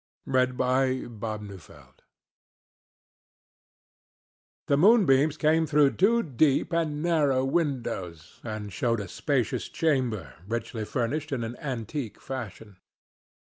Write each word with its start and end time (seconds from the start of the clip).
THE 0.25 0.31
WHITE 0.31 1.29
OLD 1.29 1.43
MAID 1.43 1.67
The 4.65 4.75
moonbeams 4.77 5.37
came 5.37 5.67
through 5.67 5.91
two 5.91 6.23
deep 6.23 6.73
and 6.73 7.03
narrow 7.03 7.45
windows 7.45 8.39
and 8.43 8.73
showed 8.73 8.99
a 8.99 9.07
spacious 9.07 9.69
chamber 9.69 10.33
richly 10.47 10.85
furnished 10.85 11.31
in 11.31 11.43
an 11.43 11.55
antique 11.57 12.19
fashion. 12.19 12.77